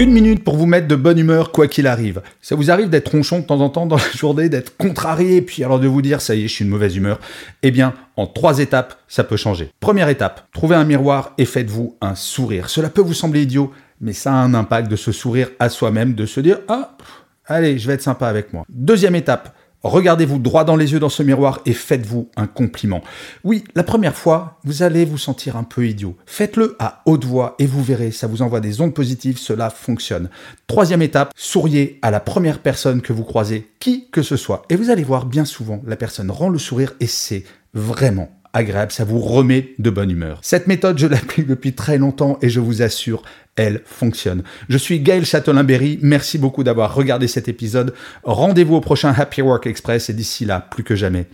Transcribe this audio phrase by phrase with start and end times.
[0.00, 2.22] Une minute pour vous mettre de bonne humeur quoi qu'il arrive.
[2.40, 5.62] Ça vous arrive d'être ronchon de temps en temps dans la journée, d'être contrarié, puis
[5.62, 7.20] alors de vous dire ça y est, je suis une mauvaise humeur.
[7.62, 9.68] Eh bien, en trois étapes, ça peut changer.
[9.78, 12.70] Première étape, trouvez un miroir et faites-vous un sourire.
[12.70, 16.14] Cela peut vous sembler idiot, mais ça a un impact de se sourire à soi-même,
[16.14, 16.96] de se dire ah,
[17.44, 18.64] allez, je vais être sympa avec moi.
[18.70, 23.02] Deuxième étape, Regardez-vous droit dans les yeux dans ce miroir et faites-vous un compliment.
[23.44, 26.16] Oui, la première fois, vous allez vous sentir un peu idiot.
[26.26, 30.28] Faites-le à haute voix et vous verrez, ça vous envoie des ondes positives, cela fonctionne.
[30.66, 34.62] Troisième étape, souriez à la première personne que vous croisez, qui que ce soit.
[34.68, 38.92] Et vous allez voir bien souvent, la personne rend le sourire et c'est vraiment agréable,
[38.92, 40.38] ça vous remet de bonne humeur.
[40.42, 43.22] Cette méthode, je l'applique depuis très longtemps et je vous assure,
[43.56, 44.42] elle fonctionne.
[44.68, 47.94] Je suis Gaël Châtelain-Berry, merci beaucoup d'avoir regardé cet épisode.
[48.24, 51.26] Rendez-vous au prochain Happy Work Express et d'ici là, plus que jamais,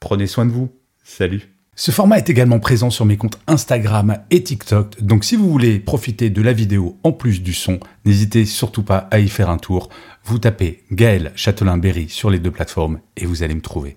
[0.00, 0.70] prenez soin de vous.
[1.04, 5.50] Salut ce format est également présent sur mes comptes Instagram et TikTok, donc si vous
[5.50, 9.48] voulez profiter de la vidéo en plus du son, n'hésitez surtout pas à y faire
[9.48, 9.88] un tour.
[10.22, 13.96] Vous tapez Gaël Châtelain-Berry sur les deux plateformes et vous allez me trouver.